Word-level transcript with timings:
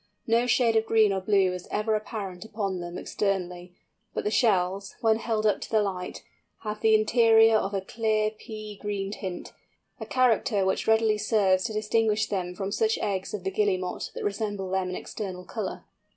No 0.25 0.47
shade 0.47 0.75
of 0.75 0.87
green 0.87 1.13
or 1.13 1.21
blue 1.21 1.53
is 1.53 1.67
ever 1.69 1.93
apparent 1.93 2.43
upon 2.43 2.79
them 2.79 2.97
externally, 2.97 3.75
but 4.15 4.23
the 4.23 4.31
shells, 4.31 4.95
when 5.01 5.17
held 5.17 5.45
up 5.45 5.61
to 5.61 5.69
the 5.69 5.83
light, 5.83 6.23
have 6.61 6.81
the 6.81 6.95
interior 6.95 7.55
of 7.57 7.75
a 7.75 7.81
clear 7.81 8.31
pea 8.31 8.79
green 8.81 9.11
tint—a 9.11 10.05
character 10.07 10.65
which 10.65 10.87
readily 10.87 11.19
serves 11.19 11.65
to 11.65 11.73
distinguish 11.73 12.29
them 12.29 12.55
from 12.55 12.71
such 12.71 12.97
eggs 12.97 13.35
of 13.35 13.43
the 13.43 13.51
Guillemot 13.51 14.09
that 14.15 14.23
resemble 14.23 14.71
them 14.71 14.89
in 14.89 14.95
external 14.95 15.45
colour. 15.45 15.85